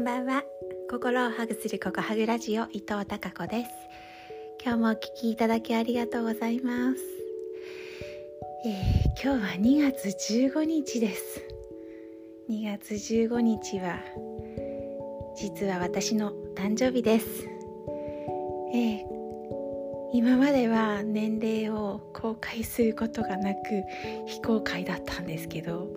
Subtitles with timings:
[0.00, 0.42] んばんは。
[0.88, 3.70] 心をハグするココハグラジオ伊藤孝子です。
[4.64, 6.98] 今日もお聞きいただきありがとうございます、
[8.64, 11.42] えー、今日は2月15日です。
[12.48, 14.00] 2月15日は
[15.36, 17.46] 実は私の誕生日です、
[18.72, 19.04] えー、
[20.14, 23.60] 今までは年齢を公開することがなく
[24.26, 25.88] 非公開だったんですけど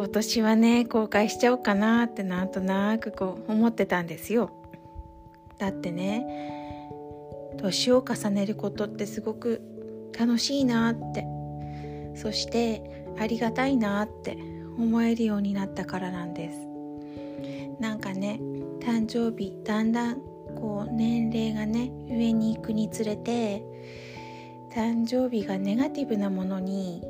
[0.00, 4.50] 今年はね公開しちゃおうかなってなんとなくこう思ってたんですよ。
[5.58, 6.90] だってね
[7.58, 9.60] 年を重ねることってすごく
[10.18, 11.26] 楽しいなって。
[12.14, 14.38] そしてありがたいなって
[14.78, 16.58] 思えるようになったからなんです。
[17.78, 18.40] なんかね
[18.80, 20.16] 誕生日だんだん
[20.56, 23.62] こう年齢がね上に行くにつれて
[24.72, 27.02] 誕生日がネガティブなものに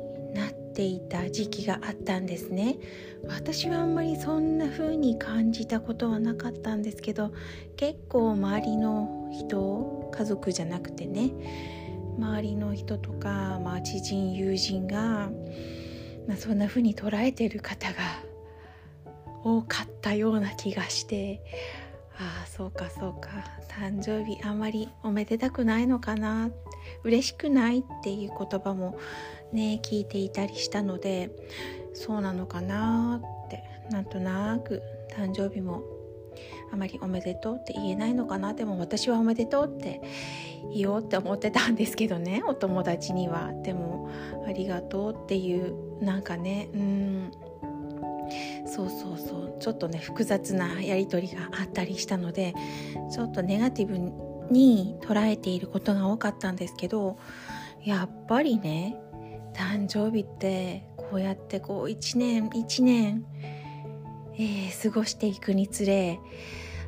[0.73, 2.77] ていた時期があったんですね。
[3.27, 7.31] 私はあんまりそんな風に感じたことはなかったんですけど
[7.75, 11.31] 結構周りの人家族じゃなくてね
[12.17, 15.31] 周りの人とか、まあ、知人友人が、
[16.27, 17.99] まあ、そんな風に捉えてる方が
[19.43, 21.41] 多かったような気がして
[22.17, 23.29] ああそうかそうか
[23.69, 26.51] 誕生日あんまりおめでたくないのかな
[27.03, 28.99] 嬉しくないっていう言葉も
[29.53, 31.29] ね聞いていたりしたので
[31.93, 35.83] そうなのかなってなんとなく誕生日も
[36.71, 40.01] あまりおめでとうって言えないのかなでも私はおめでとうって
[40.73, 43.51] 言おうって思ってたんですけどね お友達には。
[43.63, 44.09] でも
[44.47, 47.31] ありがとうっていうなんかねうん。
[48.65, 49.55] そうそうそう。
[49.59, 52.55] ちょっとね複雑なやり取りがあったりしたので
[53.11, 53.97] ちょっとネガティブ
[54.51, 57.17] に捉えていることが多かったんですけど
[57.83, 58.95] やっぱりね
[59.53, 63.25] 誕生日ってこうやってこう一年一年
[64.35, 66.19] えー、過ごしていくにつれ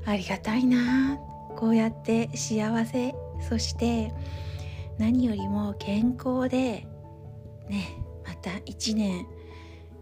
[0.06, 1.18] ありがたいな
[1.56, 3.13] こうやって幸せ
[3.47, 4.12] そして
[4.97, 6.88] 何よりも健康で
[7.69, 9.28] ねまた一年、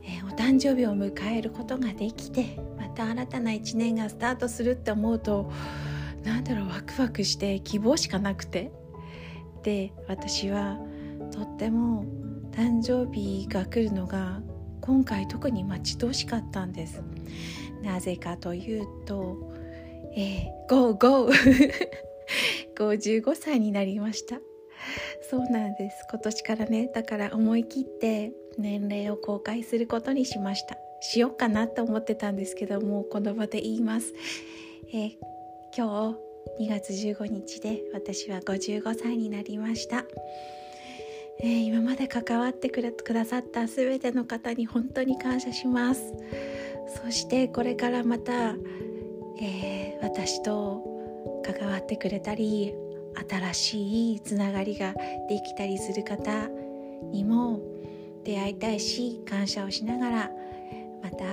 [0.03, 5.51] えー、お誕生日を迎えることができてまた新たな一年がスタートするって思うと
[6.23, 8.71] なんだろうワクワクして希望しかなくて。
[9.63, 10.79] で私は
[11.31, 12.03] とっても
[12.51, 14.41] 誕生日が来るのが
[14.81, 17.01] 今回特に待ち遠しかったんです。
[17.83, 19.51] なぜかというと
[20.13, 21.71] えー、ゴーゴー
[22.75, 24.39] 55歳になりました。
[25.29, 26.05] そうなんです。
[26.09, 30.77] 今年からねだから思い切って年齢を公開することにしました。
[31.01, 34.13] しようかなと思ってたんですけどもこの場で言います、
[34.93, 35.11] えー、
[35.75, 36.15] 今
[36.57, 40.05] 日2月15日で私は55歳になりました。
[41.43, 46.13] えー、今まで関わってくれくださった全ての方に本当に感謝します。
[47.03, 48.55] そしてこれからまた、
[49.39, 50.83] えー、私と
[51.43, 52.73] 関わってくれたり
[53.29, 54.93] 新しいつながりが
[55.27, 56.47] できたりする方
[57.11, 57.59] にも
[58.23, 60.31] 出会いたいし感謝をしながら
[61.01, 61.25] また、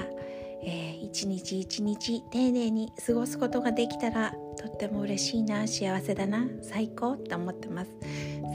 [0.62, 7.92] えー、一日一日丁寧に過ごすことができたらとっても嬉しいな幸せだな最高って思ってます。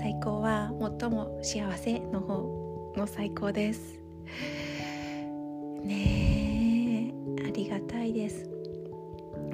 [0.04, 0.70] 最高は
[1.00, 4.02] 最も幸せの方の最高です。
[5.82, 8.50] ねえありがたいです。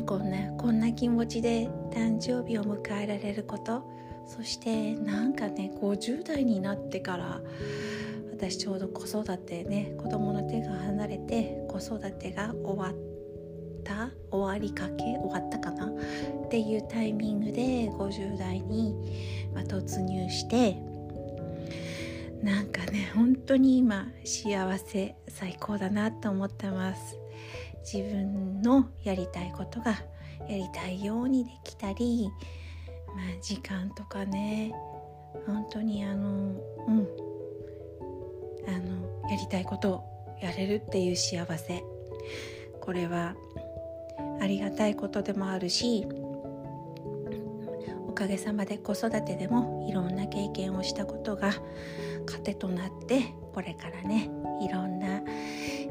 [0.07, 3.83] こんなこんな気持ちで誕生日を迎えられること。
[4.25, 7.41] そしてなんかね50代になってから
[8.31, 13.08] 私ちょうど子育てね子供の手が離れて子育てが終わっ
[13.89, 15.87] た終わりかけ終わったかな？
[15.87, 20.77] っていうタイミングで50代に、ま突入して
[22.43, 27.17] なんかね本当に今幸せ最高だなと思ってます。
[27.91, 29.91] 自分のやりたいことが
[30.47, 32.29] やりたいようにできたり、
[33.07, 34.73] まあ、時間とかね
[35.47, 36.29] 本当にあの
[36.87, 37.07] うん。
[38.67, 41.83] あのやりたいことをやれるっていう幸せ。
[42.81, 43.35] これは
[44.39, 46.05] ありがたいことでもあるし
[48.07, 51.53] おかげさまで子育てでもいろんな経験をしたことが
[52.27, 54.29] 糧となってこれからね
[54.61, 55.21] いろんな、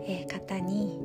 [0.07, 0.99] え、方に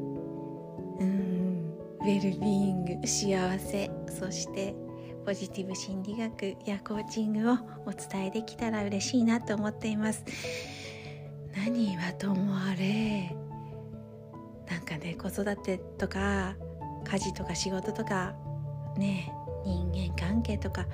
[1.00, 4.76] うんウェルビーイング幸せそして
[5.26, 10.26] ポジティブ心理学やコーチングをお伝えできたら嬉しいなと思っています。
[11.56, 13.34] 何はともあれ
[14.70, 16.56] なんかね子育てとか
[17.04, 18.34] 家事とか仕事とか
[18.98, 19.32] ね
[19.66, 20.86] 人間関係とか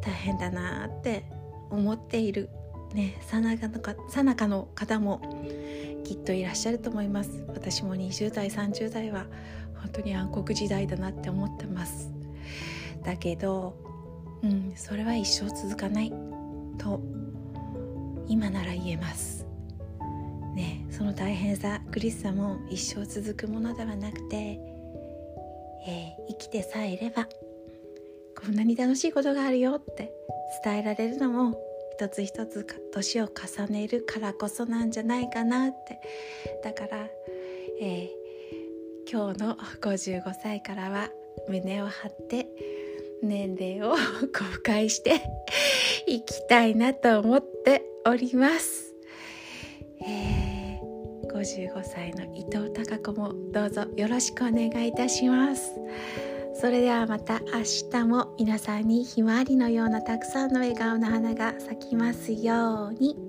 [0.00, 1.24] 大変だなって
[1.70, 2.50] 思っている
[2.94, 5.20] ねさなかのさなかの方も
[6.04, 7.44] きっといらっしゃると思います。
[7.48, 9.26] 私も20代30代は
[9.74, 12.10] 本当に暗黒時代だなって思ってます。
[13.04, 13.76] だけど
[14.42, 16.12] うんそれは一生続かない。
[16.78, 17.02] と
[18.28, 19.46] 今なら言えます。
[20.54, 24.58] ねその大変さ苦しさも一生続くものではなくて、
[25.86, 27.28] えー、生きてさえいれば
[28.40, 30.12] こんなに楽しいことがあるよって
[30.64, 31.60] 伝えられるのも
[31.98, 36.00] 一つ一つ年を重ねるからこそなんじゃないかなって
[36.62, 37.08] だから、
[37.80, 41.10] えー、今日の55歳からは
[41.48, 42.46] 胸を張って
[43.22, 45.20] 年齢を公開して
[46.06, 48.94] いきたいなと思っております。
[50.00, 50.37] えー、
[51.38, 55.74] 55歳の伊藤孝子もどうぞよろしくお願いいたします。
[56.54, 63.27] それではまた明日も皆さんにひまわりのようなたくさんの笑顔の花が咲きますように。